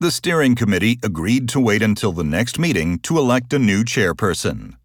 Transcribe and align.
The 0.00 0.12
steering 0.12 0.54
committee 0.54 1.00
agreed 1.02 1.48
to 1.48 1.58
wait 1.58 1.82
until 1.82 2.12
the 2.12 2.22
next 2.22 2.56
meeting 2.56 3.00
to 3.00 3.18
elect 3.18 3.52
a 3.52 3.58
new 3.58 3.82
chairperson. 3.82 4.77